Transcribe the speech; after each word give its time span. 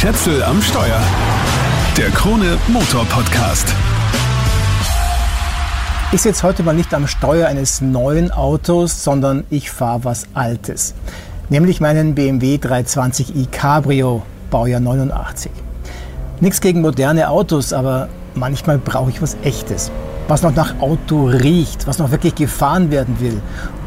Schätzel 0.00 0.42
am 0.42 0.62
Steuer. 0.62 0.98
Der 1.94 2.08
Krone 2.08 2.56
Motor 2.68 3.04
Podcast. 3.04 3.68
Ich 6.10 6.22
sitze 6.22 6.42
heute 6.42 6.62
mal 6.62 6.74
nicht 6.74 6.94
am 6.94 7.06
Steuer 7.06 7.48
eines 7.48 7.82
neuen 7.82 8.30
Autos, 8.30 9.04
sondern 9.04 9.44
ich 9.50 9.70
fahre 9.70 10.04
was 10.04 10.24
Altes. 10.32 10.94
Nämlich 11.50 11.82
meinen 11.82 12.14
BMW 12.14 12.54
320i 12.54 13.48
Cabrio, 13.50 14.22
Baujahr 14.50 14.80
89. 14.80 15.52
Nichts 16.40 16.62
gegen 16.62 16.80
moderne 16.80 17.28
Autos, 17.28 17.74
aber 17.74 18.08
manchmal 18.34 18.78
brauche 18.78 19.10
ich 19.10 19.20
was 19.20 19.36
Echtes. 19.42 19.90
Was 20.28 20.40
noch 20.40 20.54
nach 20.54 20.80
Auto 20.80 21.26
riecht, 21.26 21.86
was 21.86 21.98
noch 21.98 22.10
wirklich 22.10 22.34
gefahren 22.34 22.90
werden 22.90 23.20
will 23.20 23.38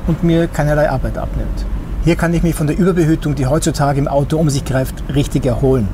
und 0.06 0.24
mir 0.24 0.46
keinerlei 0.46 0.92
Arbeit 0.92 1.18
abnimmt. 1.18 1.66
Hier 2.06 2.18
kann 2.18 2.36
ich 2.36 2.44
mich 2.44 2.54
von 2.54 2.68
der 2.68 2.78
Überbehütung, 2.78 3.34
die 3.34 3.48
heutzutage 3.48 3.98
im 3.98 4.08
Auto 4.08 4.38
um 4.38 4.52
sich 4.52 4.64
greift, 4.64 5.04
richtig 5.16 5.46
erholen. 5.48 5.88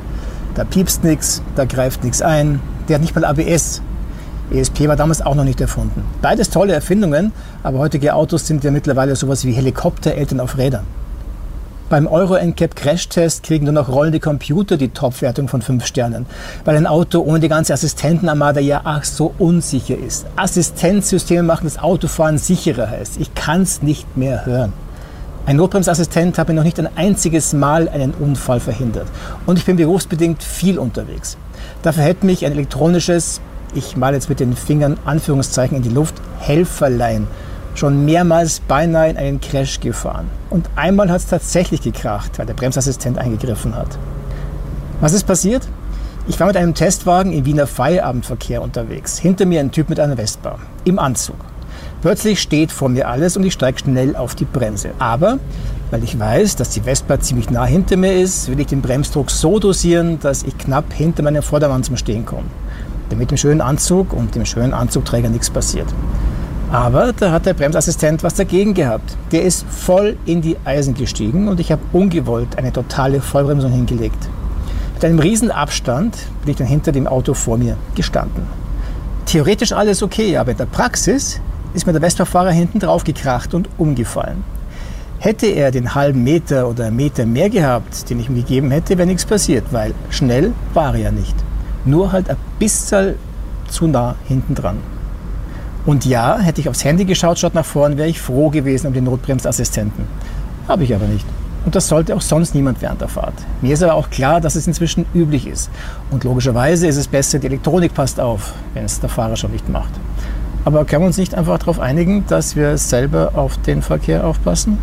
Da 0.56 0.64
piepst 0.64 1.04
nichts, 1.04 1.42
da 1.56 1.66
greift 1.66 2.04
nichts 2.04 2.22
ein, 2.22 2.60
der 2.88 2.96
hat 2.96 3.02
nicht 3.02 3.16
mal 3.16 3.26
ABS. 3.26 3.82
ESP 4.52 4.88
war 4.88 4.96
damals 4.96 5.22
auch 5.22 5.36
noch 5.36 5.44
nicht 5.44 5.62
erfunden. 5.62 6.04
Beides 6.22 6.50
tolle 6.50 6.74
Erfindungen, 6.74 7.32
aber 7.62 7.80
heutige 7.80 8.16
Autos 8.16 8.48
sind 8.48 8.64
ja 8.64 8.72
mittlerweile 8.72 9.16
sowas 9.16 9.46
wie 9.46 9.52
Helikoptereltern 9.52 10.40
auf 10.40 10.58
Rädern. 10.58 10.86
Beim 11.90 12.06
Euro 12.06 12.36
NCAP 12.36 12.76
Crashtest 12.76 13.42
kriegen 13.42 13.66
nur 13.66 13.74
noch 13.74 13.90
rollende 13.90 14.20
Computer 14.20 14.78
die 14.78 14.90
Topwertung 14.90 15.48
von 15.48 15.64
5 15.64 15.88
Sternen, 15.88 16.28
weil 16.64 16.78
ein 16.78 16.86
Auto 16.86 17.22
ohne 17.22 17.40
die 17.40 17.48
ganze 17.48 17.74
Assistentenarmada 17.74 18.60
ja 18.60 18.82
ach 18.84 19.04
so 19.04 19.34
unsicher 19.40 19.98
ist. 19.98 20.28
Assistenzsysteme 20.36 21.42
machen 21.42 21.64
das 21.64 21.80
Autofahren 21.80 22.38
sicherer 22.38 22.92
heißt. 22.92 23.20
Ich 23.20 23.34
kann 23.34 23.64
es 23.64 23.82
nicht 23.82 24.18
mehr 24.18 24.46
hören. 24.46 24.74
Ein 25.46 25.56
Notbremsassistent 25.56 26.38
hat 26.38 26.48
mir 26.48 26.54
noch 26.54 26.64
nicht 26.64 26.80
ein 26.80 26.90
einziges 26.96 27.54
Mal 27.54 27.90
einen 27.90 28.14
Unfall 28.14 28.60
verhindert. 28.60 29.08
Und 29.46 29.58
ich 29.58 29.66
bin 29.66 29.78
berufsbedingt 29.78 30.44
viel 30.44 30.78
unterwegs. 30.78 31.38
Dafür 31.82 32.04
hätte 32.04 32.26
mich 32.26 32.46
ein 32.46 32.52
elektronisches, 32.52 33.42
ich 33.74 33.98
male 33.98 34.16
jetzt 34.16 34.30
mit 34.30 34.40
den 34.40 34.56
Fingern 34.56 34.98
Anführungszeichen 35.06 35.78
in 35.78 35.84
die 35.84 35.90
Luft, 35.90 36.16
Helferlein 36.40 37.28
schon 37.76 38.04
mehrmals 38.06 38.60
beinahe 38.60 39.10
in 39.10 39.18
einen 39.18 39.42
Crash 39.42 39.80
gefahren. 39.80 40.30
Und 40.50 40.70
einmal 40.76 41.10
hat 41.10 41.22
es 41.22 41.28
tatsächlich 41.28 41.82
gekracht, 41.82 42.38
weil 42.38 42.46
der 42.46 42.54
Bremsassistent 42.54 43.18
eingegriffen 43.18 43.76
hat. 43.76 43.98
Was 45.02 45.14
ist 45.14 45.26
passiert? 45.26 45.68
Ich 46.28 46.40
war 46.40 46.48
mit 46.48 46.58
einem 46.58 46.74
Testwagen 46.74 47.32
im 47.32 47.46
Wiener 47.46 47.68
Feierabendverkehr 47.68 48.62
unterwegs. 48.62 49.18
Hinter 49.18 49.46
mir 49.46 49.62
ein 49.62 49.72
Typ 49.72 49.90
mit 49.90 50.00
einer 50.00 50.18
Vespa. 50.18 50.60
Im 50.84 51.00
Anzug. 51.00 51.38
Plötzlich 52.02 52.40
steht 52.40 52.72
vor 52.72 52.88
mir 52.88 53.10
alles 53.10 53.36
und 53.36 53.44
ich 53.44 53.54
steige 53.54 53.80
schnell 53.80 54.16
auf 54.16 54.34
die 54.34 54.46
Bremse. 54.46 54.92
Aber 55.00 55.38
weil 55.92 56.04
ich 56.04 56.18
weiß, 56.18 56.56
dass 56.56 56.70
die 56.70 56.82
Vespa 56.82 57.20
ziemlich 57.20 57.50
nah 57.50 57.66
hinter 57.66 57.98
mir 57.98 58.14
ist, 58.14 58.50
will 58.50 58.60
ich 58.60 58.68
den 58.68 58.82
Bremsdruck 58.82 59.30
so 59.32 59.60
dosieren, 59.60 60.20
dass 60.20 60.44
ich 60.44 60.58
knapp 60.58 60.94
hinter 60.94 61.24
meinem 61.24 61.42
Vordermann 61.42 61.84
zum 61.84 61.98
Stehen 61.98 62.26
komme. 62.26 62.46
Damit 63.10 63.32
dem 63.32 63.38
schönen 63.38 63.60
Anzug 63.60 64.14
und 64.14 64.36
dem 64.36 64.46
schönen 64.46 64.74
Anzugträger 64.74 65.30
nichts 65.30 65.50
passiert. 65.50 65.88
Aber 66.72 67.12
da 67.12 67.32
hat 67.32 67.48
der 67.48 67.56
Bremsassistent 67.56 68.24
was 68.24 68.36
dagegen 68.36 68.76
gehabt. 68.76 69.18
Der 69.32 69.42
ist 69.42 69.66
voll 69.68 70.16
in 70.26 70.42
die 70.42 70.56
Eisen 70.64 70.94
gestiegen 70.94 71.48
und 71.48 71.60
ich 71.60 71.72
habe 71.72 71.82
ungewollt 71.92 72.58
eine 72.58 72.72
totale 72.72 73.20
Vollbremsung 73.20 73.72
hingelegt. 73.72 74.30
Mit 74.94 75.04
einem 75.04 75.20
riesen 75.20 75.50
Abstand 75.50 76.16
bin 76.44 76.52
ich 76.52 76.58
dann 76.58 76.68
hinter 76.68 76.92
dem 76.92 77.08
Auto 77.08 77.34
vor 77.34 77.58
mir 77.58 77.76
gestanden. 77.96 78.44
Theoretisch 79.26 79.74
alles 79.74 80.04
okay, 80.04 80.38
aber 80.38 80.52
in 80.52 80.58
der 80.58 80.66
Praxis 80.66 81.42
ist 81.74 81.86
mir 81.86 81.94
der 81.94 82.02
Vespa-Fahrer 82.02 82.52
hinten 82.52 82.80
drauf 82.80 83.04
gekracht 83.04 83.54
und 83.54 83.70
umgefallen. 83.78 84.44
Hätte 85.20 85.48
er 85.48 85.72
den 85.72 85.96
halben 85.96 86.24
Meter 86.24 86.68
oder 86.68 86.86
einen 86.86 86.96
Meter 86.96 87.26
mehr 87.26 87.50
gehabt, 87.50 88.10
den 88.10 88.20
ich 88.20 88.30
ihm 88.30 88.36
gegeben 88.36 88.72
hätte, 88.72 88.98
wäre 88.98 89.08
nichts 89.08 89.26
passiert, 89.26 89.66
weil 89.72 89.94
schnell 90.10 90.54
war 90.74 90.94
er 90.94 91.02
ja 91.02 91.12
nicht. 91.12 91.36
Nur 91.86 92.12
halt 92.12 92.30
ein 92.30 92.38
bisschen 92.58 93.16
zu 93.68 93.88
nah 93.88 94.16
hinten 94.28 94.56
dran. 94.56 94.78
Und 95.86 96.06
ja, 96.06 96.40
hätte 96.40 96.62
ich 96.62 96.70
aufs 96.70 96.84
Handy 96.84 97.06
geschaut 97.06 97.38
statt 97.38 97.54
nach 97.54 97.66
vorn, 97.66 97.98
wäre 97.98 98.08
ich 98.10 98.22
froh 98.22 98.50
gewesen 98.50 98.88
um 98.88 98.94
den 98.94 99.06
Notbremsassistenten. 99.06 100.06
Habe 100.68 100.84
ich 100.84 100.94
aber 100.94 101.08
nicht. 101.08 101.26
Und 101.66 101.76
das 101.76 101.88
sollte 101.88 102.16
auch 102.16 102.22
sonst 102.22 102.56
niemand 102.56 102.82
während 102.82 103.02
der 103.02 103.08
Fahrt. 103.10 103.34
Mir 103.62 103.74
ist 103.74 103.84
aber 103.84 103.96
auch 103.96 104.10
klar, 104.10 104.40
dass 104.40 104.56
es 104.56 104.68
inzwischen 104.68 105.06
üblich 105.14 105.48
ist. 105.48 105.70
Und 106.12 106.24
logischerweise 106.24 106.88
ist 106.88 106.96
es 106.96 107.08
besser, 107.08 107.40
die 107.40 107.48
Elektronik 107.48 107.94
passt 107.94 108.20
auf, 108.20 108.54
wenn 108.74 108.86
es 108.86 109.00
der 109.00 109.10
Fahrer 109.10 109.36
schon 109.36 109.52
nicht 109.52 109.68
macht. 109.68 109.92
Aber 110.66 110.86
können 110.86 111.04
wir 111.04 111.08
uns 111.08 111.18
nicht 111.18 111.36
einfach 111.36 111.58
darauf 111.60 111.80
einigen, 111.80 112.26
dass 112.28 112.56
wir 112.56 112.78
selber 112.78 113.32
auf 113.36 113.58
den 113.58 113.82
Verkehr 113.82 114.26
aufpassen? 114.26 114.78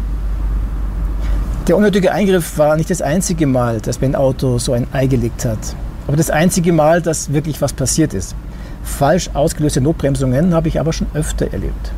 Der 1.69 1.77
unnötige 1.77 2.13
Eingriff 2.13 2.59
war 2.59 2.77
nicht 2.77 2.91
das 2.91 3.03
einzige 3.03 3.47
Mal, 3.47 3.81
dass 3.81 4.01
mir 4.01 4.07
ein 4.09 4.15
Auto 4.15 4.59
so 4.59 4.73
ein 4.73 4.87
Ei 4.93 5.07
gelegt 5.07 5.45
hat. 5.45 5.59
Aber 6.07 6.17
das 6.17 6.31
einzige 6.31 6.73
Mal, 6.73 7.03
dass 7.03 7.33
wirklich 7.33 7.61
was 7.61 7.73
passiert 7.73 8.15
ist. 8.15 8.37
Falsch 8.85 9.31
ausgelöste 9.35 9.81
Notbremsungen 9.81 10.55
habe 10.55 10.69
ich 10.69 10.79
aber 10.79 10.93
schon 10.93 11.09
öfter 11.13 11.53
erlebt. 11.53 11.93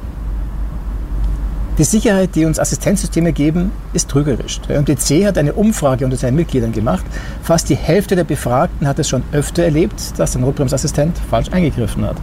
Die 1.77 1.85
Sicherheit, 1.85 2.35
die 2.35 2.45
uns 2.45 2.59
Assistenzsysteme 2.59 3.33
geben, 3.33 3.71
ist 3.93 4.09
trügerisch. 4.09 4.61
Der 4.63 4.81
MTC 4.81 5.27
hat 5.27 5.39
eine 5.39 5.53
Umfrage 5.53 6.05
unter 6.05 6.17
seinen 6.17 6.35
Mitgliedern 6.35 6.73
gemacht. 6.73 7.05
Fast 7.43 7.69
die 7.69 7.77
Hälfte 7.77 8.17
der 8.17 8.25
Befragten 8.25 8.89
hat 8.89 8.99
es 8.99 9.09
schon 9.09 9.23
öfter 9.31 9.63
erlebt, 9.63 10.19
dass 10.19 10.33
der 10.33 10.41
Notbremsassistent 10.41 11.17
falsch 11.31 11.51
eingegriffen 11.53 12.05
hat. 12.05 12.17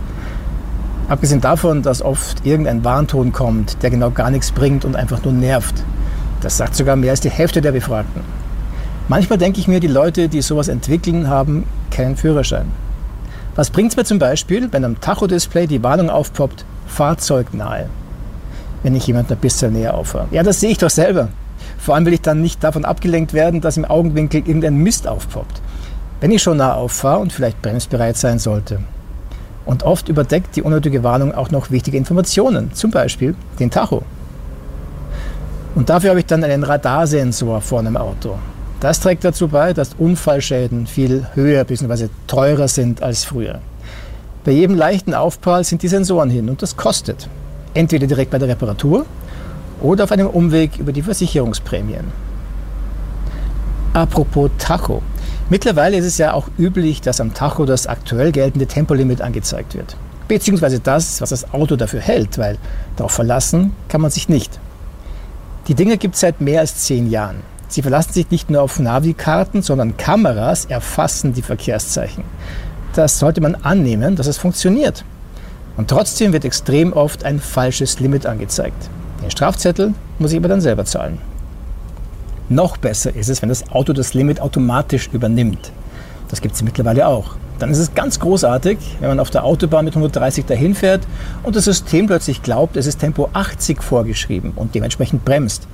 Abgesehen 1.08 1.42
davon, 1.42 1.84
dass 1.84 2.02
oft 2.02 2.46
irgendein 2.46 2.84
Warnton 2.84 3.32
kommt, 3.32 3.84
der 3.84 3.92
genau 3.92 4.10
gar 4.10 4.32
nichts 4.32 4.52
bringt 4.52 4.86
und 4.86 4.96
einfach 4.96 5.24
nur 5.24 5.34
nervt. 5.34 5.84
Das 6.42 6.58
sagt 6.58 6.76
sogar 6.76 6.96
mehr 6.96 7.12
als 7.12 7.22
die 7.22 7.30
Hälfte 7.30 7.62
der 7.62 7.72
Befragten. 7.72 8.22
Manchmal 9.08 9.38
denke 9.38 9.60
ich 9.60 9.68
mir, 9.68 9.80
die 9.80 9.88
Leute, 9.88 10.30
die 10.30 10.42
sowas 10.42 10.68
entwickeln, 10.68 11.30
haben 11.30 11.66
keinen 11.92 12.18
Führerschein. 12.18 12.72
Was 13.56 13.70
bringt 13.70 13.92
es 13.92 13.98
mir 13.98 14.04
zum 14.04 14.18
Beispiel, 14.18 14.68
wenn 14.72 14.84
am 14.84 15.00
Tachodisplay 15.00 15.68
die 15.68 15.84
Warnung 15.84 16.10
aufpoppt, 16.10 16.66
Fahrzeugnahe, 16.88 17.88
wenn 18.82 18.96
ich 18.96 19.06
jemanden 19.06 19.34
ein 19.34 19.40
bisschen 19.40 19.74
näher 19.74 19.94
auffahre? 19.94 20.28
Ja, 20.32 20.42
das 20.42 20.60
sehe 20.60 20.72
ich 20.72 20.80
doch 20.80 20.90
selber. 20.90 21.30
Vor 21.78 21.94
allem 21.94 22.08
will 22.08 22.14
ich 22.14 22.22
dann 22.22 22.42
nicht 22.42 22.64
davon 22.64 22.84
abgelenkt 22.84 23.34
werden, 23.34 23.62
dass 23.62 23.78
im 23.78 23.86
Augenwinkel 23.86 24.42
irgendein 24.46 24.78
Mist 24.78 25.08
aufpoppt. 25.08 25.62
Wenn 26.20 26.32
ich 26.32 26.42
schon 26.42 26.58
nah 26.58 26.74
auffahre 26.74 27.20
und 27.20 27.32
vielleicht 27.32 27.62
bremsbereit 27.62 28.18
sein 28.18 28.40
sollte, 28.40 28.80
und 29.66 29.84
oft 29.84 30.10
überdeckt 30.10 30.56
die 30.56 30.62
unnötige 30.62 31.04
Warnung 31.04 31.34
auch 31.34 31.52
noch 31.52 31.72
wichtige 31.72 31.98
Informationen, 31.98 32.74
zum 32.74 32.92
Beispiel 32.92 33.36
den 33.60 33.72
Tacho. 33.72 34.04
Und 35.76 35.90
dafür 35.90 36.12
habe 36.12 36.20
ich 36.20 36.26
dann 36.26 36.44
einen 36.44 36.64
Radarsensor 36.64 37.62
vor 37.62 37.80
einem 37.80 37.98
Auto. 37.98 38.38
Das 38.80 39.00
trägt 39.00 39.24
dazu 39.24 39.48
bei, 39.48 39.74
dass 39.74 39.96
Unfallschäden 39.98 40.88
viel 40.88 41.28
höher 41.34 41.64
bzw. 41.64 42.08
teurer 42.28 42.68
sind 42.68 43.02
als 43.02 43.24
früher. 43.26 43.60
Bei 44.44 44.52
jedem 44.52 44.76
leichten 44.76 45.14
Aufprall 45.14 45.64
sind 45.64 45.82
die 45.82 45.88
Sensoren 45.88 46.30
hin 46.30 46.50
und 46.50 46.62
das 46.62 46.78
kostet. 46.78 47.28
Entweder 47.74 48.06
direkt 48.06 48.32
bei 48.32 48.38
der 48.38 48.48
Reparatur 48.48 49.06
oder 49.82 50.04
auf 50.04 50.12
einem 50.12 50.28
Umweg 50.28 50.78
über 50.78 50.92
die 50.92 51.02
Versicherungsprämien. 51.02 52.06
Apropos 53.94 54.52
Tacho. 54.58 55.02
Mittlerweile 55.50 55.98
ist 55.98 56.06
es 56.06 56.18
ja 56.18 56.34
auch 56.34 56.48
üblich, 56.58 57.02
dass 57.02 57.22
am 57.22 57.36
Tacho 57.36 57.66
das 57.66 57.86
aktuell 57.86 58.32
geltende 58.32 58.66
Tempolimit 58.66 59.22
angezeigt 59.22 59.76
wird. 59.76 59.96
Beziehungsweise 60.28 60.80
das, 60.80 61.22
was 61.22 61.30
das 61.30 61.54
Auto 61.54 61.76
dafür 61.76 62.00
hält, 62.00 62.40
weil 62.40 62.58
darauf 62.96 63.12
verlassen 63.12 63.74
kann 63.88 64.02
man 64.02 64.10
sich 64.10 64.28
nicht. 64.28 64.60
Die 65.68 65.76
Dinge 65.76 65.98
gibt 65.98 66.16
es 66.16 66.22
seit 66.22 66.42
mehr 66.42 66.62
als 66.62 66.78
zehn 66.78 67.12
Jahren. 67.12 67.42
Sie 67.68 67.84
verlassen 67.84 68.14
sich 68.14 68.32
nicht 68.32 68.50
nur 68.50 68.64
auf 68.64 68.80
Navikarten, 68.80 69.62
sondern 69.62 69.98
Kameras 69.98 70.66
erfassen 70.66 71.34
die 71.34 71.42
Verkehrszeichen. 71.44 72.24
Das 72.94 73.20
sollte 73.20 73.42
man 73.42 73.56
annehmen, 73.56 74.16
dass 74.16 74.28
es 74.28 74.38
funktioniert. 74.38 75.06
Und 75.78 75.90
trotzdem 75.90 76.34
wird 76.34 76.46
extrem 76.46 76.94
oft 76.94 77.24
ein 77.24 77.40
falsches 77.40 78.00
Limit 78.00 78.26
angezeigt. 78.26 78.90
Den 79.22 79.30
Strafzettel 79.30 79.94
muss 80.18 80.32
ich 80.32 80.38
aber 80.38 80.48
dann 80.48 80.62
selber 80.62 80.86
zahlen. 80.86 81.20
Noch 82.50 82.78
besser 82.78 83.16
ist 83.16 83.30
es, 83.30 83.42
wenn 83.42 83.50
das 83.50 83.72
Auto 83.72 83.92
das 83.92 84.14
Limit 84.14 84.40
automatisch 84.40 85.10
übernimmt. 85.12 85.72
Das 86.30 86.42
gibt 86.42 86.54
es 86.54 86.62
mittlerweile 86.62 87.08
auch. 87.08 87.36
Dann 87.58 87.72
ist 87.72 87.80
es 87.80 87.96
ganz 87.96 88.20
großartig, 88.20 88.78
wenn 89.00 89.10
man 89.10 89.20
auf 89.20 89.32
der 89.32 89.44
Autobahn 89.46 89.86
mit 89.86 89.96
130 89.96 90.46
dahin 90.46 90.76
fährt 90.76 91.08
und 91.42 91.56
das 91.56 91.66
System 91.66 92.06
plötzlich 92.06 92.44
glaubt, 92.44 92.78
es 92.78 92.86
ist 92.86 93.00
Tempo 93.00 93.30
80 93.34 93.82
vorgeschrieben 93.82 94.52
und 94.56 94.76
dementsprechend 94.76 95.26
bremst. 95.26 95.68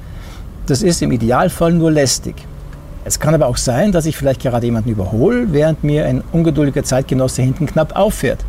Das 0.67 0.81
ist 0.81 1.01
im 1.01 1.11
Idealfall 1.11 1.73
nur 1.73 1.91
lästig. 1.91 2.35
Es 3.03 3.19
kann 3.19 3.33
aber 3.33 3.47
auch 3.47 3.57
sein, 3.57 3.91
dass 3.91 4.05
ich 4.05 4.15
vielleicht 4.15 4.41
gerade 4.41 4.67
jemanden 4.67 4.91
überhole, 4.91 5.51
während 5.51 5.83
mir 5.83 6.05
ein 6.05 6.23
ungeduldiger 6.31 6.83
Zeitgenosse 6.83 7.41
hinten 7.41 7.65
knapp 7.65 7.97
auffährt. 7.97 8.45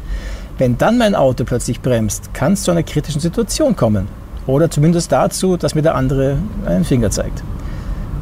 Wenn 0.59 0.79
dann 0.79 0.99
mein 0.99 1.15
Auto 1.15 1.45
plötzlich 1.45 1.81
bremst, 1.81 2.35
kann 2.35 2.53
es 2.53 2.63
zu 2.63 2.71
einer 2.71 2.83
kritischen 2.83 3.21
Situation 3.21 3.75
kommen. 3.75 4.07
Oder 4.47 4.71
zumindest 4.71 5.11
dazu, 5.11 5.57
dass 5.57 5.75
mir 5.75 5.83
der 5.83 5.95
andere 5.95 6.37
einen 6.67 6.85
Finger 6.85 7.11
zeigt. 7.11 7.43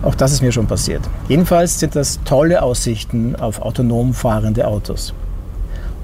Auch 0.02 0.14
das 0.14 0.32
ist 0.32 0.40
mir 0.40 0.52
schon 0.52 0.66
passiert. 0.66 1.02
Jedenfalls 1.28 1.78
sind 1.78 1.94
das 1.94 2.20
tolle 2.24 2.62
Aussichten 2.62 3.36
auf 3.36 3.60
autonom 3.60 4.14
fahrende 4.14 4.66
Autos. 4.66 5.12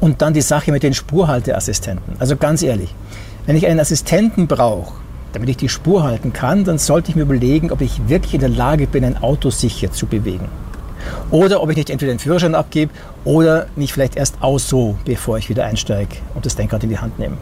Und 0.01 0.21
dann 0.21 0.35
die 0.35 0.43
Sache 0.43 0.71
mit 0.71 0.83
den 0.83 0.93
Spurhalteassistenten. 0.93 2.17
Also 2.19 2.37
ganz 2.37 2.63
ehrlich, 2.63 2.95
wenn 3.47 3.57
ich 3.57 3.67
einen 3.67 3.81
Assistenten 3.81 4.47
brauche, 4.47 4.93
damit 5.33 5.49
ich 5.49 5.57
die 5.57 5.71
Spur 5.71 6.03
halten 6.03 6.33
kann, 6.33 6.65
dann 6.65 6.79
sollte 6.79 7.11
ich 7.11 7.17
mir 7.17 7.23
überlegen, 7.23 7.71
ob 7.71 7.81
ich 7.81 8.09
wirklich 8.09 8.35
in 8.35 8.41
der 8.41 8.51
Lage 8.51 8.87
bin, 8.87 9.05
ein 9.05 9.17
Auto 9.23 9.51
sicher 9.51 9.91
zu 9.91 10.07
bewegen. 10.07 10.49
Oder 11.31 11.63
ob 11.63 11.71
ich 11.71 11.77
nicht 11.77 11.91
entweder 11.91 12.13
den 12.13 12.19
Führerschein 12.19 12.55
abgebe 12.55 12.93
oder 13.25 13.67
mich 13.77 13.93
vielleicht 13.93 14.17
erst 14.17 14.43
aus 14.43 14.69
so, 14.69 14.97
bevor 15.05 15.39
ich 15.39 15.49
wieder 15.49 15.65
einsteige 15.65 16.17
und 16.35 16.45
das 16.45 16.59
Lenkrad 16.59 16.85
in 16.85 16.91
die 16.91 16.99
Hand 16.99 17.19
nehme. 17.19 17.37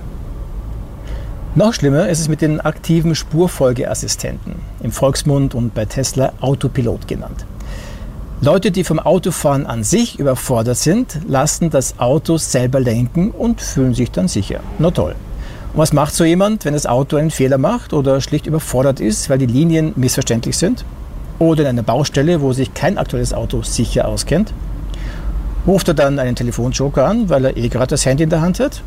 Noch 1.57 1.73
schlimmer 1.73 2.09
ist 2.09 2.21
es 2.21 2.29
mit 2.29 2.41
den 2.41 2.61
aktiven 2.61 3.15
Spurfolgeassistenten, 3.15 4.57
im 4.85 4.93
Volksmund 4.93 5.55
und 5.55 5.75
bei 5.75 5.87
Tesla 5.87 6.35
Autopilot 6.41 7.09
genannt. 7.09 7.45
Leute, 8.41 8.71
die 8.71 8.85
vom 8.85 8.99
Autofahren 8.99 9.67
an 9.67 9.83
sich 9.83 10.19
überfordert 10.19 10.77
sind, 10.77 11.19
lassen 11.27 11.71
das 11.71 11.99
Auto 11.99 12.37
selber 12.37 12.79
lenken 12.79 13.31
und 13.31 13.63
fühlen 13.63 13.95
sich 13.95 14.11
dann 14.11 14.29
sicher. 14.29 14.61
Na 14.79 14.91
toll. 14.91 15.15
Und 15.73 15.79
was 15.79 15.95
macht 15.95 16.15
so 16.15 16.25
jemand, 16.25 16.65
wenn 16.67 16.75
das 16.75 16.87
Auto 16.87 17.17
einen 17.17 17.31
Fehler 17.31 17.57
macht 17.57 17.95
oder 17.95 18.21
schlicht 18.21 18.47
überfordert 18.47 19.01
ist, 19.01 19.31
weil 19.31 19.39
die 19.39 19.47
Linien 19.47 19.95
missverständlich 19.97 20.59
sind? 20.59 20.85
Oder 21.39 21.63
in 21.63 21.69
einer 21.69 21.83
Baustelle, 21.83 22.43
wo 22.43 22.53
sich 22.53 22.75
kein 22.75 22.99
aktuelles 22.99 23.33
Auto 23.33 23.63
sicher 23.63 24.07
auskennt? 24.07 24.53
Ruft 25.67 25.89
er 25.89 25.95
dann 25.95 26.19
einen 26.19 26.37
Telefonjoker 26.37 27.07
an, 27.07 27.31
weil 27.31 27.47
er 27.47 27.57
eh 27.57 27.69
gerade 27.69 27.89
das 27.89 28.05
Handy 28.05 28.25
in 28.25 28.31
der 28.31 28.43
Hand 28.43 28.61
hat? 28.61 28.83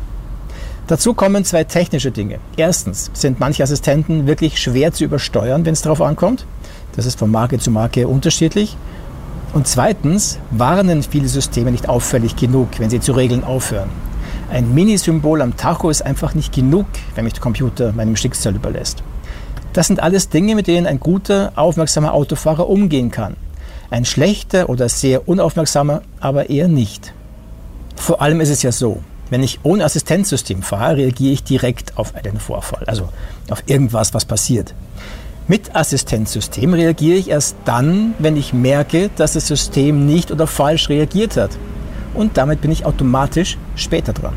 Dazu 0.88 1.12
kommen 1.12 1.44
zwei 1.44 1.64
technische 1.64 2.10
Dinge. 2.10 2.38
Erstens 2.56 3.10
sind 3.12 3.38
manche 3.38 3.62
Assistenten 3.62 4.26
wirklich 4.26 4.58
schwer 4.58 4.90
zu 4.90 5.04
übersteuern, 5.04 5.66
wenn 5.66 5.74
es 5.74 5.82
darauf 5.82 6.00
ankommt. 6.00 6.46
Das 6.96 7.04
ist 7.04 7.18
von 7.18 7.30
Marke 7.30 7.58
zu 7.58 7.70
Marke 7.70 8.08
unterschiedlich. 8.08 8.74
Und 9.52 9.68
zweitens 9.68 10.38
warnen 10.50 11.02
viele 11.02 11.28
Systeme 11.28 11.70
nicht 11.70 11.90
auffällig 11.90 12.36
genug, 12.36 12.68
wenn 12.78 12.88
sie 12.88 13.00
zu 13.00 13.12
regeln 13.12 13.44
aufhören. 13.44 13.90
Ein 14.50 14.72
Minisymbol 14.72 15.42
am 15.42 15.58
Tacho 15.58 15.90
ist 15.90 16.00
einfach 16.00 16.34
nicht 16.34 16.54
genug, 16.54 16.86
wenn 17.14 17.24
mich 17.24 17.34
der 17.34 17.42
Computer 17.42 17.92
meinem 17.92 18.16
Schicksal 18.16 18.56
überlässt. 18.56 19.02
Das 19.74 19.88
sind 19.88 20.00
alles 20.02 20.30
Dinge, 20.30 20.54
mit 20.54 20.68
denen 20.68 20.86
ein 20.86 21.00
guter, 21.00 21.52
aufmerksamer 21.54 22.14
Autofahrer 22.14 22.66
umgehen 22.66 23.10
kann. 23.10 23.36
Ein 23.90 24.06
schlechter 24.06 24.70
oder 24.70 24.88
sehr 24.88 25.28
unaufmerksamer 25.28 26.00
aber 26.18 26.48
eher 26.48 26.68
nicht. 26.68 27.12
Vor 27.94 28.22
allem 28.22 28.40
ist 28.40 28.48
es 28.48 28.62
ja 28.62 28.72
so, 28.72 29.02
wenn 29.30 29.42
ich 29.42 29.60
ohne 29.62 29.84
Assistenzsystem 29.84 30.62
fahre, 30.62 30.96
reagiere 30.96 31.32
ich 31.32 31.44
direkt 31.44 31.96
auf 31.96 32.14
einen 32.14 32.38
Vorfall, 32.38 32.84
also 32.86 33.08
auf 33.50 33.62
irgendwas, 33.66 34.14
was 34.14 34.24
passiert. 34.24 34.74
Mit 35.46 35.74
Assistenzsystem 35.74 36.74
reagiere 36.74 37.16
ich 37.16 37.30
erst 37.30 37.56
dann, 37.64 38.14
wenn 38.18 38.36
ich 38.36 38.52
merke, 38.52 39.10
dass 39.16 39.32
das 39.32 39.48
System 39.48 40.04
nicht 40.06 40.30
oder 40.30 40.46
falsch 40.46 40.90
reagiert 40.90 41.36
hat. 41.36 41.52
Und 42.12 42.36
damit 42.36 42.60
bin 42.60 42.70
ich 42.70 42.84
automatisch 42.84 43.56
später 43.74 44.12
dran. 44.12 44.34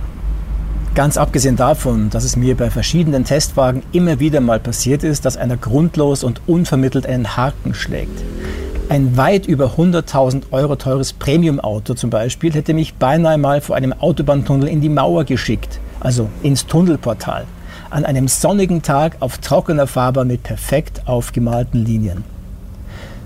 Ganz 0.93 1.17
abgesehen 1.17 1.55
davon, 1.55 2.09
dass 2.09 2.23
es 2.25 2.35
mir 2.35 2.55
bei 2.55 2.69
verschiedenen 2.69 3.23
Testwagen 3.23 3.83
immer 3.93 4.19
wieder 4.19 4.41
mal 4.41 4.59
passiert 4.59 5.03
ist, 5.03 5.25
dass 5.25 5.37
einer 5.37 5.55
grundlos 5.57 6.23
und 6.23 6.41
unvermittelt 6.47 7.05
einen 7.05 7.37
Haken 7.37 7.73
schlägt. 7.73 8.23
Ein 8.91 9.15
weit 9.15 9.45
über 9.47 9.77
100.000 9.77 10.51
Euro 10.51 10.75
teures 10.75 11.13
Premium-Auto 11.13 11.93
zum 11.93 12.09
Beispiel 12.09 12.51
hätte 12.51 12.73
mich 12.73 12.95
beinahe 12.95 13.37
mal 13.37 13.61
vor 13.61 13.77
einem 13.77 13.93
Autobahntunnel 13.93 14.67
in 14.67 14.81
die 14.81 14.89
Mauer 14.89 15.23
geschickt, 15.23 15.79
also 16.01 16.27
ins 16.43 16.67
Tunnelportal, 16.67 17.45
an 17.89 18.03
einem 18.03 18.27
sonnigen 18.27 18.81
Tag 18.81 19.15
auf 19.21 19.37
trockener 19.37 19.87
Fahrbahn 19.87 20.27
mit 20.27 20.43
perfekt 20.43 21.03
aufgemalten 21.05 21.85
Linien. 21.85 22.25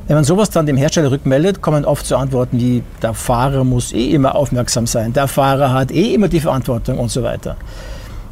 Wenn 0.06 0.17
man 0.17 0.23
sowas 0.23 0.51
dann 0.51 0.67
dem 0.67 0.77
Hersteller 0.77 1.09
rückmeldet, 1.09 1.63
kommen 1.63 1.83
oft 1.83 2.06
so 2.06 2.15
Antworten 2.15 2.59
wie, 2.59 2.83
der 3.01 3.15
Fahrer 3.15 3.63
muss 3.63 3.91
eh 3.91 4.12
immer 4.12 4.35
aufmerksam 4.35 4.85
sein, 4.85 5.13
der 5.13 5.27
Fahrer 5.27 5.73
hat 5.73 5.89
eh 5.91 6.13
immer 6.13 6.27
die 6.27 6.41
Verantwortung 6.41 7.00
und 7.00 7.09
so 7.09 7.23
weiter. 7.23 7.57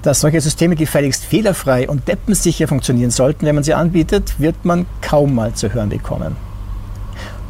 Dass 0.04 0.22
solche 0.22 0.40
Systeme 0.40 0.76
gefälligst 0.76 1.26
fehlerfrei 1.26 1.90
und 1.90 2.08
deppensicher 2.08 2.68
funktionieren 2.68 3.10
sollten, 3.10 3.48
wenn 3.48 3.56
man 3.56 3.64
sie 3.64 3.74
anbietet, 3.74 4.40
wird 4.40 4.66
man 4.66 4.86
kaum 5.02 5.34
mal 5.34 5.54
zu 5.54 5.74
hören 5.74 5.90
bekommen. 5.90 6.53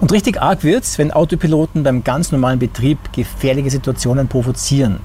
Und 0.04 0.12
richtig 0.12 0.42
arg 0.42 0.66
wird 0.66 0.84
es, 0.84 0.98
wenn 0.98 1.12
Autopiloten 1.12 1.84
beim 1.84 2.04
ganz 2.04 2.34
normalen 2.34 2.60
Betrieb 2.60 2.98
gefährliche 3.14 3.70
Situationen 3.70 4.28
provozieren. 4.28 5.00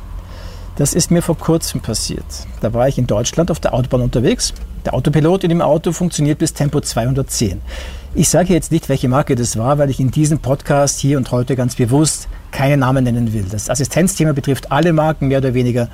Das 0.74 0.92
ist 0.92 1.12
mir 1.12 1.22
vor 1.22 1.38
kurzem 1.38 1.80
passiert. 1.80 2.24
Da 2.62 2.74
war 2.74 2.88
ich 2.88 2.98
in 2.98 3.06
Deutschland 3.06 3.52
auf 3.52 3.60
der 3.60 3.74
Autobahn 3.74 4.00
unterwegs. 4.00 4.54
Der 4.84 4.94
Autopilot 4.94 5.44
in 5.44 5.50
dem 5.50 5.60
Auto 5.60 5.92
funktioniert 5.92 6.40
bis 6.40 6.52
Tempo 6.52 6.80
210. 6.80 7.60
Ich 8.16 8.28
sage 8.28 8.52
jetzt 8.52 8.72
nicht, 8.72 8.88
welche 8.88 9.08
Marke 9.08 9.36
das 9.36 9.56
war, 9.56 9.78
weil 9.78 9.88
ich 9.88 10.00
in 10.00 10.10
diesem 10.10 10.40
Podcast 10.40 10.98
hier 10.98 11.16
und 11.16 11.30
heute 11.30 11.54
ganz 11.54 11.76
bewusst 11.76 12.26
keine 12.50 12.76
Namen 12.76 13.04
nennen 13.04 13.32
will. 13.32 13.46
Das 13.48 13.70
Assistenzthema 13.70 14.32
betrifft 14.32 14.72
alle 14.72 14.92
Marken 14.92 15.28
mehr 15.28 15.38
oder 15.38 15.54
weniger. 15.54 15.86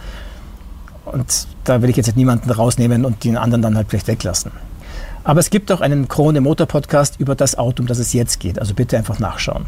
Und 1.04 1.46
da 1.64 1.82
will 1.82 1.90
ich 1.90 1.98
jetzt 1.98 2.16
niemanden 2.16 2.50
rausnehmen 2.50 3.04
und 3.04 3.22
den 3.22 3.36
anderen 3.36 3.60
dann 3.60 3.76
halt 3.76 3.88
vielleicht 3.90 4.08
weglassen. 4.08 4.52
Aber 5.25 5.41
es 5.41 5.50
gibt 5.50 5.73
auch 5.73 5.81
einen 5.81 6.08
Krone 6.08 6.41
Motor 6.41 6.67
Podcast 6.67 7.19
über 7.19 7.35
das 7.35 7.56
Auto, 7.56 7.82
um 7.82 7.87
das 7.87 7.99
es 7.99 8.12
jetzt 8.12 8.41
geht. 8.41 8.58
Also 8.58 8.75
bitte 8.75 8.96
einfach 8.96 9.19
nachschauen. 9.19 9.67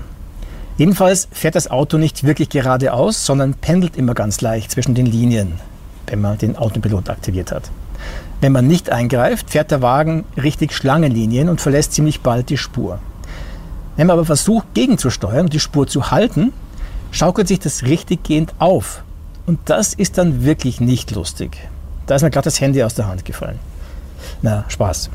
Jedenfalls 0.76 1.28
fährt 1.32 1.54
das 1.54 1.70
Auto 1.70 1.96
nicht 1.96 2.24
wirklich 2.24 2.50
geradeaus, 2.50 3.24
sondern 3.24 3.54
pendelt 3.54 3.96
immer 3.96 4.12
ganz 4.12 4.42
leicht 4.42 4.70
zwischen 4.70 4.94
den 4.94 5.06
Linien, 5.06 5.52
wenn 6.06 6.20
man 6.20 6.36
den 6.36 6.56
Autopilot 6.56 7.08
aktiviert 7.08 7.50
hat. 7.50 7.70
Wenn 8.42 8.52
man 8.52 8.66
nicht 8.66 8.90
eingreift, 8.90 9.50
fährt 9.50 9.70
der 9.70 9.80
Wagen 9.80 10.24
richtig 10.36 10.74
Schlangenlinien 10.74 11.48
und 11.48 11.62
verlässt 11.62 11.94
ziemlich 11.94 12.20
bald 12.20 12.50
die 12.50 12.58
Spur. 12.58 12.98
Wenn 13.96 14.06
man 14.06 14.18
aber 14.18 14.26
versucht, 14.26 14.74
gegenzusteuern 14.74 15.46
und 15.46 15.54
die 15.54 15.60
Spur 15.60 15.86
zu 15.86 16.10
halten, 16.10 16.52
schaukelt 17.10 17.48
sich 17.48 17.60
das 17.60 17.84
richtig 17.84 18.24
gehend 18.24 18.54
auf. 18.58 19.02
Und 19.46 19.58
das 19.64 19.94
ist 19.94 20.18
dann 20.18 20.44
wirklich 20.44 20.80
nicht 20.80 21.12
lustig. 21.12 21.56
Da 22.06 22.16
ist 22.16 22.22
mir 22.22 22.30
gerade 22.30 22.44
das 22.44 22.60
Handy 22.60 22.82
aus 22.82 22.94
der 22.94 23.08
Hand 23.08 23.24
gefallen. 23.24 23.58
Na, 24.42 24.64
Spaß. 24.68 25.10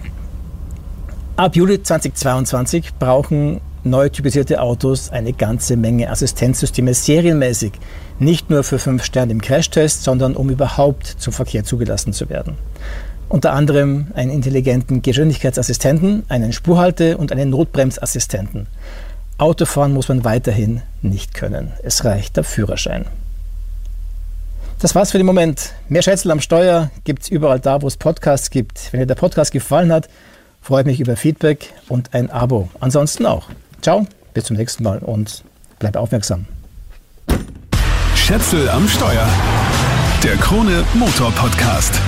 Ab 1.38 1.56
Juli 1.56 1.82
2022 1.82 2.94
brauchen 3.00 3.62
neu 3.84 4.10
typisierte 4.10 4.62
Autos 4.62 5.10
eine 5.10 5.34
ganze 5.34 5.76
Menge 5.76 6.10
Assistenzsysteme 6.10 6.94
serienmäßig. 6.94 7.74
Nicht 8.20 8.50
nur 8.50 8.64
für 8.64 8.80
fünf 8.80 9.04
Sterne 9.04 9.32
im 9.32 9.42
Crashtest, 9.42 10.04
sondern 10.04 10.36
um 10.36 10.50
überhaupt 10.50 11.08
zum 11.08 11.34
Verkehr 11.34 11.64
zugelassen 11.64 12.14
zu 12.14 12.30
werden. 12.30 12.58
Unter 13.30 13.54
anderem 13.54 14.08
einen 14.14 14.30
intelligenten 14.30 15.02
Geschwindigkeitsassistenten, 15.02 16.24
einen 16.28 16.52
Spurhalte- 16.52 17.18
und 17.18 17.32
einen 17.32 17.50
Notbremsassistenten. 17.50 18.68
Autofahren 19.38 19.94
muss 19.94 20.10
man 20.10 20.24
weiterhin 20.24 20.82
nicht 21.02 21.34
können. 21.34 21.72
Es 21.82 22.04
reicht 22.04 22.38
der 22.38 22.44
Führerschein. 22.44 23.06
Das 24.82 24.96
war's 24.96 25.12
für 25.12 25.18
den 25.18 25.28
Moment. 25.28 25.74
Mehr 25.90 26.02
Schätzel 26.02 26.32
am 26.32 26.42
Steuer 26.42 26.90
gibt 27.04 27.24
es 27.24 27.30
überall 27.30 27.60
da, 27.60 27.82
wo 27.82 27.88
es 27.88 27.98
Podcasts 27.98 28.50
gibt. 28.50 28.92
Wenn 28.92 29.00
dir 29.00 29.06
der 29.06 29.16
Podcast 29.16 29.52
gefallen 29.52 29.92
hat, 29.92 30.10
Freue 30.62 30.84
mich 30.84 31.00
über 31.00 31.18
Feedback 31.18 31.74
und 31.90 32.14
ein 32.14 32.30
Abo. 32.30 32.70
Ansonsten 32.80 33.26
auch. 33.26 33.48
Ciao, 33.82 34.06
bis 34.34 34.46
zum 34.46 34.58
nächsten 34.58 34.84
Mal 34.84 35.00
und 35.00 35.44
bleib 35.80 35.96
aufmerksam. 35.96 36.46
Schätzel 38.16 38.70
am 38.70 38.88
Steuer. 38.88 39.28
Der 40.24 40.36
Krone 40.36 40.84
Motor 40.94 41.32
Podcast. 41.32 42.00